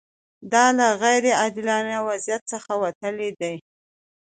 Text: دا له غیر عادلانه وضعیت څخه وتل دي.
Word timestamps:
دا 0.53 0.65
له 0.77 0.87
غیر 1.01 1.23
عادلانه 1.39 1.97
وضعیت 2.07 2.43
څخه 2.51 2.71
وتل 2.83 3.15
دي. 3.41 3.55